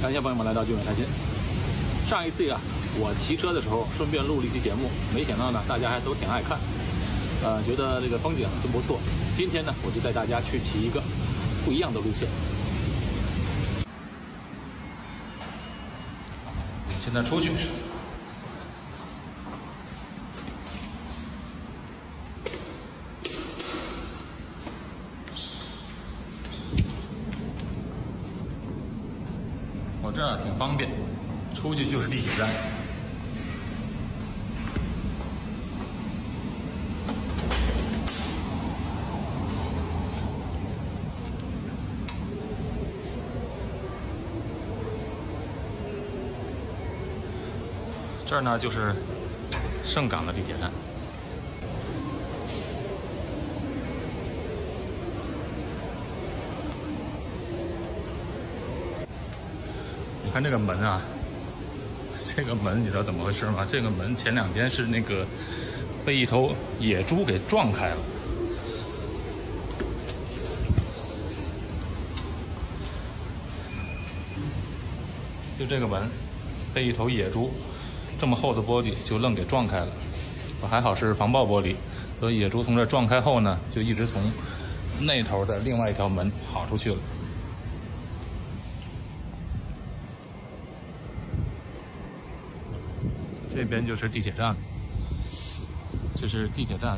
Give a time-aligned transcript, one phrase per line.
[0.00, 1.04] 感谢朋友们来到聚美开心。
[2.08, 2.56] 上一次呀，
[3.00, 6.56] 我骑车的时候顺便录了一期节目，没想到呢，大家还都挺爱看，
[7.42, 9.00] 呃，觉得这个风景真不错。
[9.36, 11.02] 今天呢，我就带大家去骑一个
[11.64, 12.28] 不一样的路线。
[17.00, 17.50] 现在出去。
[30.00, 30.90] 我这儿挺方便，
[32.18, 32.48] 地铁站。
[48.26, 48.92] 这儿呢就是
[49.84, 50.72] 盛港的地铁站。
[60.24, 61.00] 你看这个门啊，
[62.38, 63.66] 这个门你知道怎么回事吗？
[63.68, 65.26] 这个门前两天是那个
[66.06, 67.96] 被一头野猪给撞开了。
[75.58, 76.08] 就这个门
[76.72, 77.52] 被一头野猪
[78.20, 79.88] 这么厚的玻璃就愣给撞开了，
[80.70, 81.74] 还好是防爆玻璃，
[82.20, 84.22] 所以野猪从这撞开后呢，就一直从
[85.00, 86.98] 那头的另外一条门跑出去了。
[93.58, 94.54] 这边就是地铁站，
[96.14, 96.92] 这是地铁站，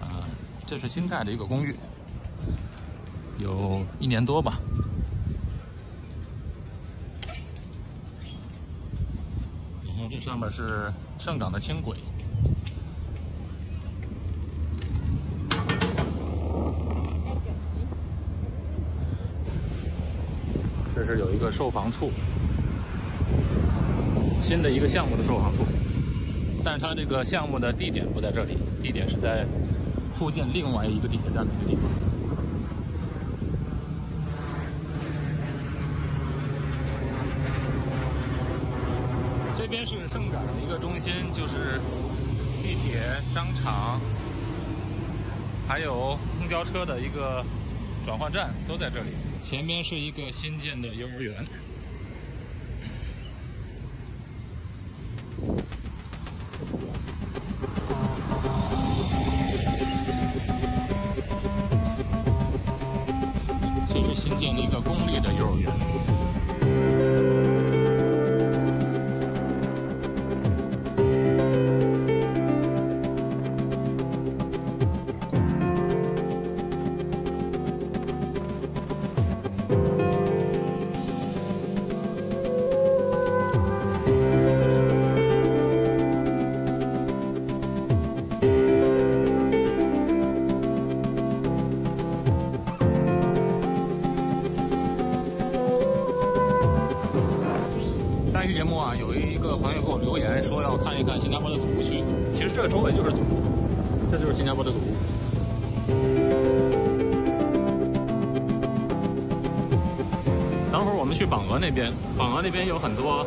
[0.00, 0.22] 啊，
[0.64, 1.74] 这是新盖的一个公寓，
[3.36, 4.60] 有一年多吧。
[9.84, 11.96] 然后这上面是上港的轻轨，
[20.94, 22.12] 这是有一个售房处。
[24.42, 25.64] 新的一个项目的售房处，
[26.64, 29.46] 但是它这个项目的地点不在这里，地点是在
[30.12, 31.84] 附近另外一个地铁站的一个地方。
[39.56, 41.80] 这边是盛港的一个中心，就是
[42.62, 43.00] 地铁、
[43.32, 44.00] 商场，
[45.68, 47.44] 还有公交车的一个
[48.04, 49.10] 转换站都在这里。
[49.40, 51.44] 前面是一个新建的幼儿园。
[111.62, 113.24] 那边，榜鹅那边有很多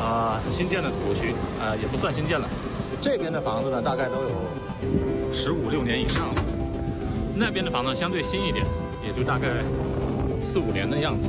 [0.00, 2.48] 呃新建的土区，呃也不算新建了。
[3.00, 6.42] 这边的房子呢，大概都有十五六年以上了。
[7.36, 8.66] 那边的房子相对新一点，
[9.06, 9.46] 也就大概
[10.44, 11.28] 四五年的样子。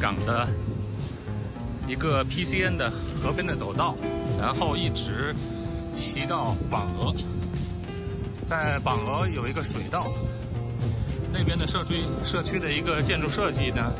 [0.00, 0.48] 港的
[1.86, 2.90] 一个 PCN 的
[3.22, 3.94] 河边的走道，
[4.40, 5.34] 然后一直
[5.92, 7.14] 骑到榜鹅。
[8.44, 10.10] 在榜鹅有一个水道，
[11.32, 13.92] 那边的社区社区的一个建筑设计呢，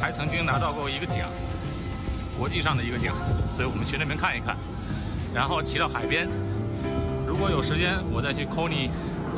[0.00, 1.28] 还曾经拿到过一个奖，
[2.38, 3.14] 国际上的一个奖，
[3.54, 4.56] 所以我们去那边看一看，
[5.34, 6.26] 然后骑到海边。
[7.26, 8.88] 如果有时间，我再去 Coney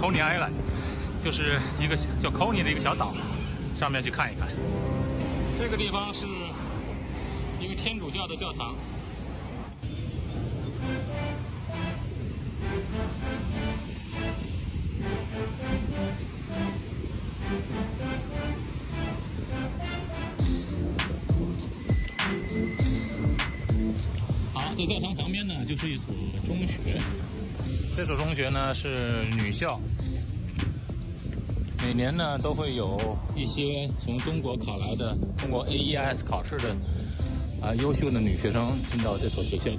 [0.00, 0.52] Coney Island。
[1.24, 3.12] 就是一个叫 Coney 的一个小岛，
[3.76, 4.46] 上面去看一看。
[5.58, 6.24] 这个地方是
[7.60, 8.76] 一个天主教的教堂。
[24.54, 26.14] 好，在教堂旁边呢，就是一所
[26.46, 26.96] 中学。
[27.96, 29.80] 这所中学呢是女校。
[31.88, 32.98] 每年呢都会有
[33.34, 36.76] 一些从中国考来的通过 AES 考试的
[37.62, 39.70] 啊优秀的女学生进到这所学校。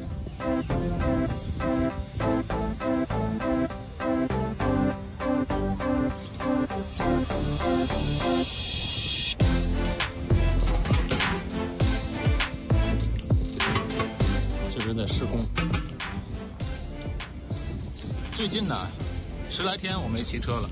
[14.74, 15.40] 这是在施工。
[18.32, 18.88] 最近呢，
[19.52, 20.68] 十来天我没骑车了。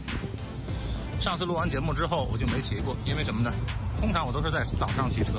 [1.20, 3.52] 上次录完节目之后，我就没骑过，因为什么呢？
[4.00, 5.34] 通常我都是在早上骑车。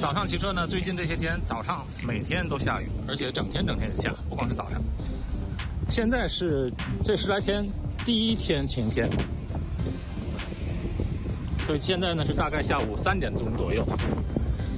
[0.00, 4.80] 早上骑车呢，最近这些天早上每天都下雨，而且整天整天下，不光是早上。
[5.88, 6.72] 现在是
[7.02, 7.66] 这十来天
[8.04, 9.08] 第一天晴天，
[11.66, 13.84] 所以现在呢是大概下午三点钟左右。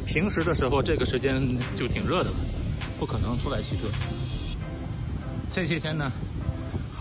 [0.06, 1.40] 平时的时候这个时间
[1.76, 2.37] 就挺热的了，
[2.99, 3.82] 不可能出来骑车。
[5.52, 6.11] 这些天呢，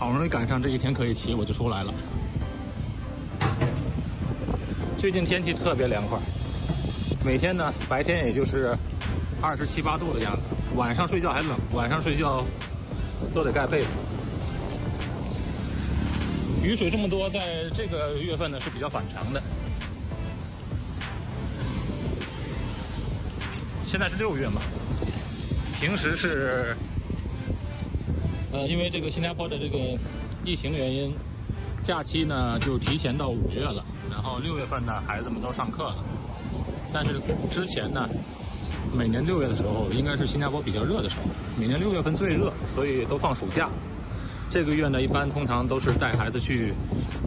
[0.00, 1.92] 好容易赶上这一天可以骑，我就出来了。
[4.96, 6.18] 最近天气特别凉快，
[7.22, 8.74] 每天呢白天也就是
[9.42, 10.42] 二十七八度的样子，
[10.74, 12.42] 晚上睡觉还冷，晚上睡觉
[13.34, 13.88] 都得盖被子。
[16.62, 19.42] 雨水这么多，在这个月份呢是比较反常的。
[23.86, 24.62] 现在是六月嘛，
[25.78, 26.74] 平时是。
[28.52, 29.78] 呃，因为这个新加坡的这个
[30.44, 31.14] 疫情原因，
[31.82, 33.84] 假期呢就提前到五月了。
[34.10, 35.96] 然后六月份呢，孩子们都上课了。
[36.92, 38.08] 但是之前呢，
[38.92, 41.22] 每年六月的时候，应该是新加坡比较热的时候。
[41.56, 43.68] 每年六月份最热，所以都放暑假。
[44.50, 46.74] 这个月呢，一般通常都是带孩子去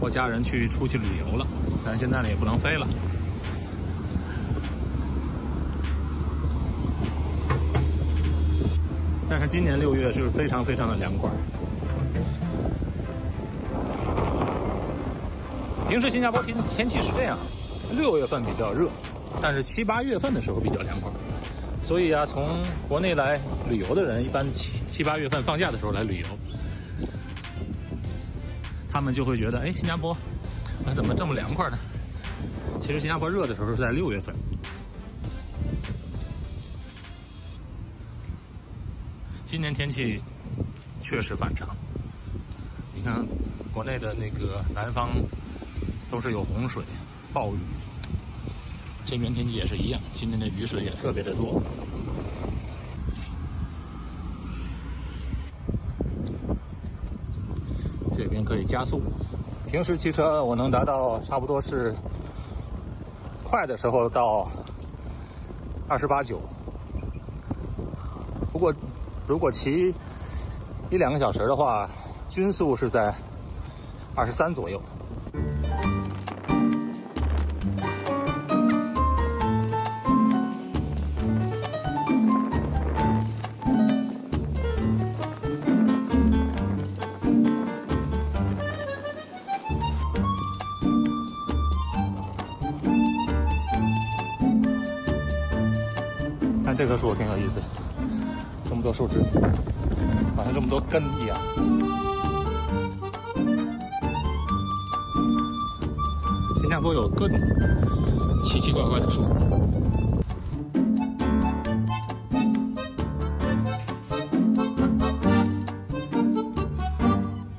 [0.02, 1.48] 或家人去出去旅游了。
[1.86, 2.86] 但现在呢，也不能飞了。
[9.36, 11.28] 但是今年六月是非常非常的凉快。
[15.90, 17.36] 平时新加坡天天气是这样，
[17.98, 18.88] 六月份比较热，
[19.42, 21.12] 但是七八月份的时候比较凉快。
[21.82, 22.48] 所以啊，从
[22.88, 26.28] 国内来旅游的人，一般七七八月份放假的时候来旅游，
[28.92, 30.16] 他们就会觉得，哎，新加坡
[30.86, 31.80] 啊怎么这么凉快呢？
[32.80, 34.32] 其实新加坡热的时候是在六月份。
[39.54, 40.20] 今年天气
[41.04, 41.68] 确实反常，
[42.92, 43.24] 你看
[43.72, 45.12] 国内的那个南方
[46.10, 46.84] 都是有洪水、
[47.32, 47.60] 暴雨，
[49.06, 51.62] 这边天气也是一样，今天的雨水也特别的多。
[58.18, 59.04] 这边可以加速，
[59.68, 61.94] 平时骑车我能达到差不多是
[63.44, 64.50] 快的时候到
[65.88, 66.42] 二十八九，
[68.52, 68.74] 不过。
[69.28, 69.94] 如果骑
[70.90, 71.90] 一两个小时的话，
[72.30, 73.14] 均速是在
[74.16, 74.82] 二十三左右。
[100.94, 101.36] 根一样。
[106.62, 107.36] 新加坡有各种
[108.44, 109.24] 奇奇怪怪的树。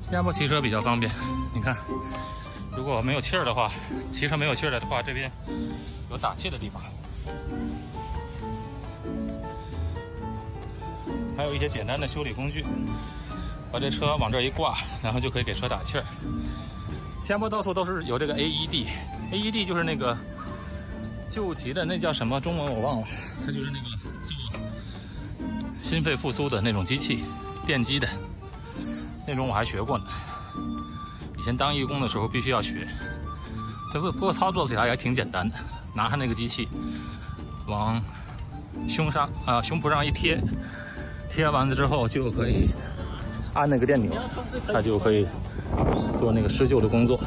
[0.00, 1.10] 新加坡骑车比较方便，
[1.52, 1.76] 你看，
[2.76, 3.68] 如果没有气儿的话，
[4.12, 5.28] 骑车没有气儿的话，这边
[6.08, 6.80] 有打气的地方。
[11.36, 12.64] 还有一些简单的修理工具，
[13.74, 16.04] 把这车往这一挂，然后就可以给车打气儿。
[17.20, 20.16] 新加坡到处都是有这个 AED，AED 就是那个
[21.28, 23.06] 救急的，那叫什么中文我忘了，
[23.44, 23.86] 它就是那个
[24.24, 24.36] 做
[25.82, 27.24] 心肺复苏的那种机器，
[27.66, 28.06] 电击的
[29.26, 30.04] 那种，我还学过呢。
[31.36, 32.86] 以前当义工的时候必须要学，
[33.92, 35.56] 不不过操作起来也挺简单的，
[35.96, 36.68] 拿上那个机器
[37.66, 38.00] 往
[38.88, 40.40] 胸上啊胸脯上一贴。
[41.28, 42.68] 贴完了之后就可以
[43.54, 44.12] 按那个电钮，
[44.72, 45.26] 它就可以
[46.18, 47.18] 做那个施救的工作。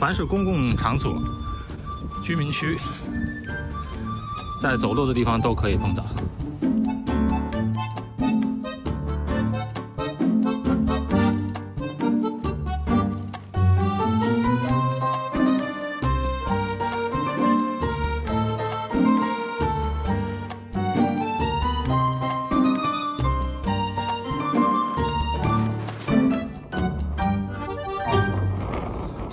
[0.00, 1.14] 凡是公共场所、
[2.24, 2.78] 居民区，
[4.60, 6.04] 在走路的地方都可以碰到。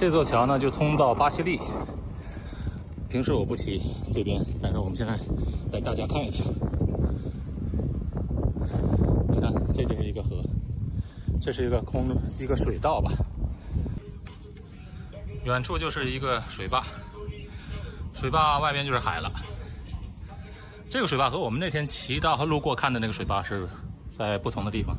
[0.10, 1.62] 这座桥呢就通到巴西利。
[3.10, 3.80] 平时我不骑
[4.12, 5.16] 这边，但是我们现在
[5.72, 6.44] 带大家看一下。
[9.30, 10.44] 你看，这就是一个河，
[11.40, 12.08] 这是一个空
[12.40, 13.12] 一个水道吧。
[15.46, 16.84] 远处就是一个水坝，
[18.20, 19.32] 水坝外边就是海了。
[20.90, 23.70] 这个水坝和我们那天骑到和路过看的那个水坝是
[24.10, 24.98] 在不同的地方。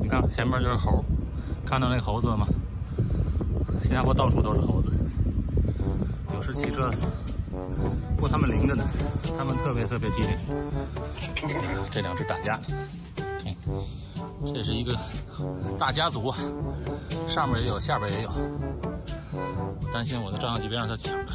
[0.00, 1.04] 你看前面就是猴，
[1.64, 2.46] 看到那猴子了吗？
[3.82, 4.90] 新加坡到处都是猴子，
[6.34, 6.90] 有时骑车，
[8.14, 8.82] 不过他们灵着呢，
[9.36, 10.30] 他们特别特别机灵。
[11.90, 12.58] 这两只打架，
[14.46, 14.96] 这是一个
[15.78, 16.38] 大家族啊，
[17.28, 18.30] 上面也有，下边也有。
[19.92, 21.32] 担心我的照相机别让他抢了。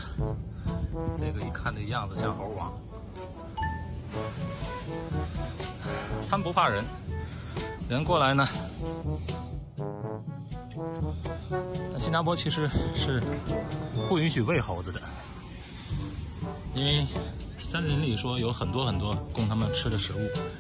[1.14, 2.72] 这个一看这样子像猴王，
[6.30, 6.84] 他们不怕人。
[7.90, 8.48] 人过来呢，
[12.00, 13.22] 新加坡其实是
[14.08, 15.02] 不允许喂猴子的，
[16.74, 17.06] 因为
[17.58, 20.20] 森林里说有很多很多供他们吃的食物，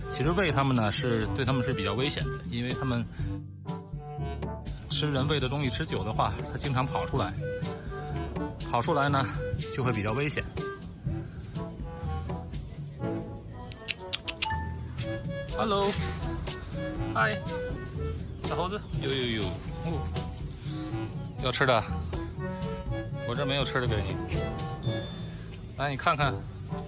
[0.09, 3.05] 其实喂他们呢是对他们是比较危险的，因为他们
[4.89, 7.33] 吃人喂的东西吃久的话，它经常跑出来，
[8.71, 9.27] 跑出来呢
[9.75, 10.41] 就会比较危险。
[15.57, 15.91] Hello。
[17.13, 17.37] 嗨，
[18.45, 19.99] 小猴子，呦呦呦，哦，
[21.43, 21.83] 要吃的，
[23.27, 24.15] 我这没有吃的给你。
[25.75, 26.33] 来，你看看，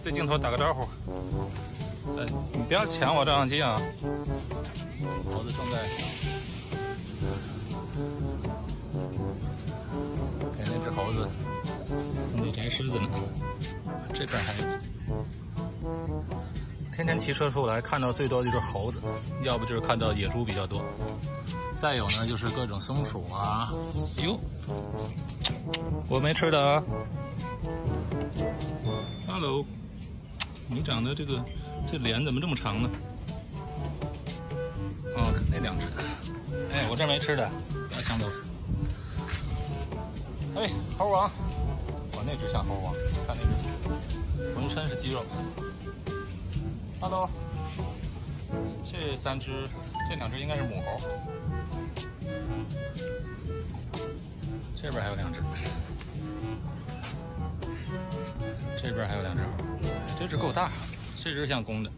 [0.02, 0.88] 对镜头打个招呼。
[2.16, 3.76] 呃，你不要抢我照相机啊！
[12.74, 13.08] 狮子呢，
[14.10, 14.68] 这边还有。
[16.92, 19.00] 天天骑车出来，看到最多的就是猴子，
[19.44, 20.84] 要不就是看到野猪比较多。
[21.76, 23.72] 再有呢，就是各种松鼠啊。
[24.24, 24.40] 哟，
[26.08, 26.84] 我没吃的啊。
[29.28, 29.64] Hello，
[30.68, 31.46] 你长得这个
[31.88, 32.90] 这脸怎么这么长呢？
[35.16, 35.86] 哦，那两只。
[36.72, 38.26] 哎，我这没吃的，不要抢走。
[40.56, 41.30] 哎，猴王，
[42.26, 42.94] 那只像猴王，
[43.28, 45.24] 看那只，浑身是肌肉。
[47.00, 47.30] Hello，
[48.84, 49.68] 这三只，
[50.10, 50.98] 这两只应该是母猴。
[54.76, 55.40] 这边还有两只，
[58.82, 59.50] 这边还有两只猴，
[60.20, 60.72] 这只够大，
[61.22, 61.92] 这只像公的。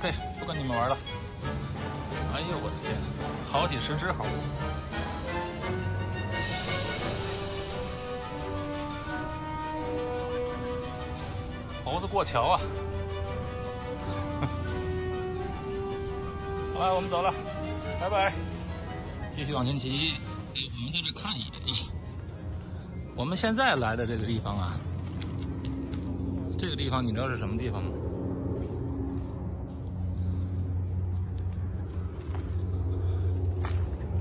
[0.00, 0.96] OK，不跟你们玩了。
[2.32, 2.96] 哎呦我的天，
[3.50, 4.24] 好几十只猴！
[11.84, 12.60] 猴子过桥啊！
[16.72, 17.30] 好了，我们走了，
[18.00, 18.32] 拜拜。
[19.30, 20.14] 继续往前骑，
[20.54, 21.50] 我们在这看一眼。
[23.14, 24.74] 我们现在来的这个地方啊，
[26.58, 27.90] 这个地方你知道是什么地方吗？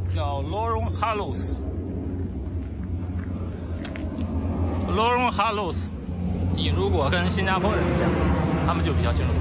[0.09, 1.61] 叫 Lorong Halus。
[4.87, 5.91] Lorong Halus，
[6.55, 8.09] 你如果跟新加坡人讲，
[8.65, 9.33] 他们就比较清楚。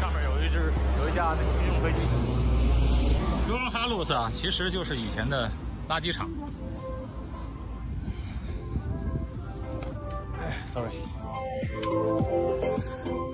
[0.00, 1.98] 上面有一只，有一架那个军用飞机，
[3.48, 5.50] 罗荣哈路斯啊，其实就是以前的
[5.88, 6.28] 垃圾场。
[10.42, 10.92] 哎，sorry，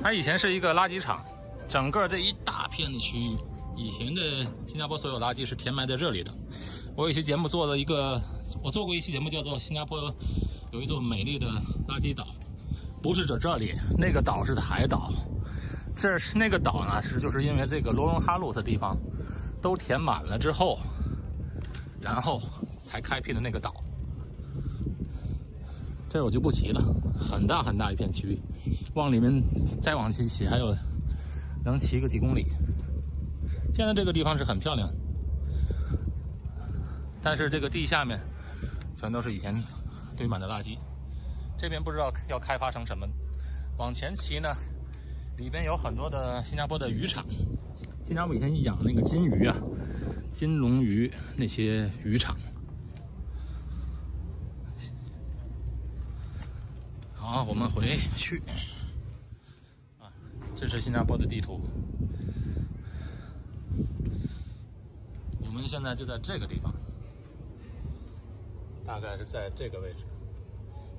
[0.02, 1.24] 它以前是一个垃圾场，
[1.68, 3.36] 整个这一大片的区域，
[3.76, 4.20] 以前的
[4.66, 6.32] 新加坡所有垃圾是填埋在这里的。
[6.94, 8.20] 我有一期节目做了一个，
[8.62, 10.14] 我做过一期节目叫做《新加坡
[10.72, 11.46] 有一座美丽的
[11.88, 12.24] 垃圾岛》，
[13.02, 15.12] 不是指这里，那个岛是海岛。
[15.94, 18.96] 这是那个岛呢，是就是因为这个罗荣哈路的地方
[19.60, 20.78] 都填满了之后，
[22.00, 22.40] 然后
[22.82, 23.74] 才开辟的那个岛。
[26.08, 26.82] 这我就不骑了，
[27.18, 28.38] 很大很大一片区域，
[28.94, 29.42] 往里面
[29.80, 30.74] 再往前骑还有
[31.64, 32.46] 能骑个几公里。
[33.74, 34.92] 现在这个地方是很漂亮，
[37.22, 38.20] 但是这个地下面
[38.94, 39.54] 全都是以前
[40.16, 40.78] 堆满的垃圾。
[41.56, 43.08] 这边不知道要开发成什么。
[43.78, 44.54] 往前骑呢，
[45.38, 47.24] 里边有很多的新加坡的渔场。
[48.04, 49.56] 新加坡以前养那个金鱼啊，
[50.30, 52.36] 金龙鱼那些渔场。
[57.14, 58.42] 好，我们回去。
[59.98, 60.12] 啊，
[60.54, 61.58] 这是新加坡的地图。
[65.40, 66.72] 我们现在就在这个地方，
[68.86, 70.04] 大概是在这个位置。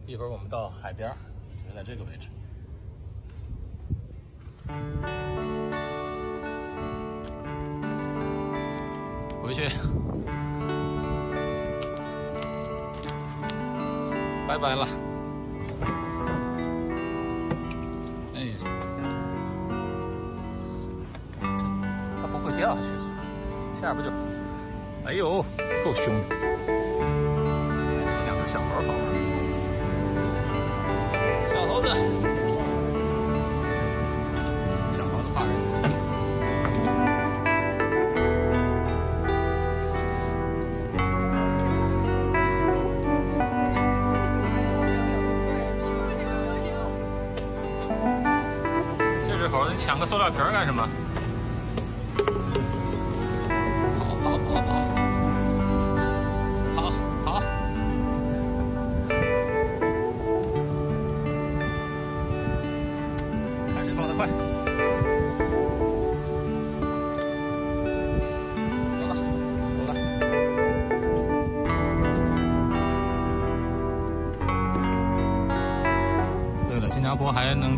[0.06, 1.16] 一会儿我们到海边，
[1.56, 2.28] 就在这个位置。
[9.42, 9.68] 回去，
[14.48, 15.13] 拜拜了。
[23.84, 24.10] 这不就，
[25.04, 25.44] 哎呦，
[25.84, 26.36] 够凶的！
[28.24, 28.88] 两只小猴子，
[31.54, 31.88] 小猴子，
[34.96, 35.52] 小猴子怕人。
[49.26, 50.88] 这只猴，你抢个塑料瓶干什么？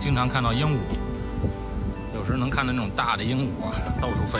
[0.05, 0.77] 经常看到鹦鹉。
[2.13, 4.39] 有时候能看到那种大的鹦鹉啊，到处飞，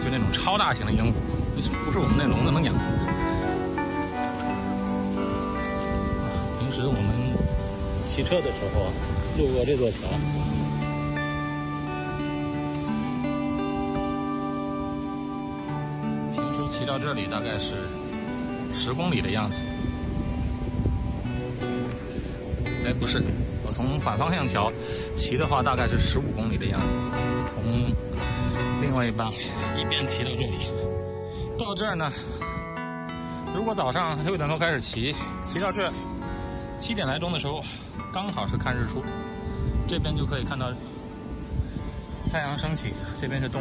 [0.00, 1.12] 就那种超大型的鹦鹉，
[1.84, 2.72] 不是我们那笼子能养。
[6.60, 7.02] 平时我们
[8.06, 8.92] 骑车的时候
[9.36, 9.98] 路过这座桥，
[16.36, 17.74] 平时骑到这里大概是
[18.72, 19.62] 十公里的样子。
[22.86, 23.20] 哎，不是。
[23.70, 24.72] 从反方向桥
[25.16, 26.94] 骑的话，大概是十五公里的样子。
[27.48, 27.90] 从
[28.80, 29.28] 另外一半
[29.76, 30.58] 一边骑到这里，
[31.58, 32.12] 到这儿呢，
[33.54, 35.92] 如果早上六点多开始骑，骑到这儿
[36.78, 37.62] 七点来钟的时候，
[38.12, 39.02] 刚好是看日出，
[39.86, 40.72] 这边就可以看到
[42.32, 42.92] 太阳升起。
[43.16, 43.60] 这边是东，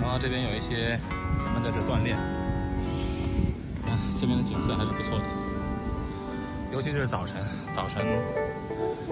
[0.00, 1.00] 然后这边有一些人
[1.52, 2.16] 们在这锻炼。
[4.18, 5.24] 这边的景色还是不错的。
[6.72, 7.36] 尤其是早晨，
[7.74, 8.06] 早晨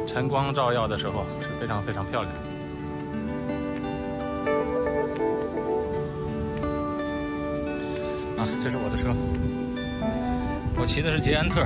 [0.06, 2.32] 晨光照耀的时候是非常非常漂亮。
[8.36, 9.14] 啊，这是我的车，
[10.76, 11.64] 我骑的是捷安特，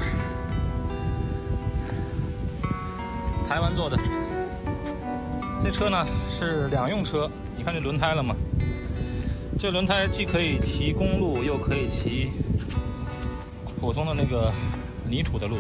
[3.49, 3.99] 台湾做的。
[5.61, 6.07] 这车呢
[6.39, 8.37] 是两用车，你看这轮胎了吗？
[9.59, 12.31] 这轮胎既可以骑公路，又可以骑
[13.81, 14.53] 普通的那个
[15.09, 15.57] 泥土的路。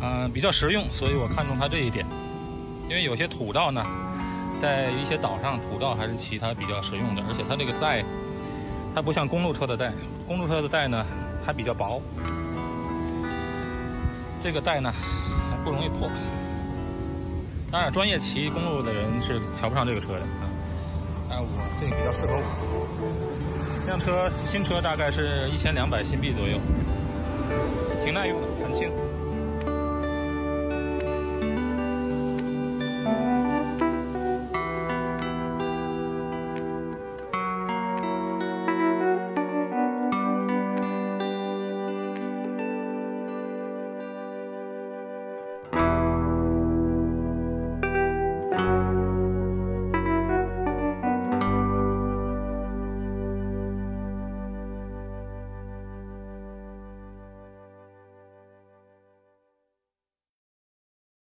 [0.00, 2.04] 嗯，比较实用，所以我看中它这一点。
[2.88, 3.84] 因为有些土道呢，
[4.58, 7.22] 在一些岛上，土道还是骑它比较实用的。
[7.28, 8.04] 而且它这个带，
[8.94, 9.92] 它不像公路车的带，
[10.26, 11.06] 公路车的带呢
[11.44, 12.02] 还比较薄，
[14.40, 14.92] 这个带呢
[15.50, 16.10] 还不容易破。
[17.72, 20.44] 当然，专业骑公路的人是瞧不上这个车的啊。
[21.30, 21.48] 但我
[21.80, 22.42] 这个比较适合我。
[23.80, 26.58] 这辆车新车大概是一千两百新币左右，
[28.04, 28.92] 挺耐用的，很轻。